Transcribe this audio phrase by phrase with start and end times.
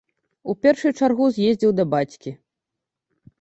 [0.53, 2.35] У першую чаргу з'ездзіў да бацькі.